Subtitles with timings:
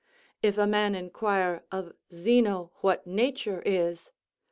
[0.41, 4.11] If a man inquire of Zeno what nature is?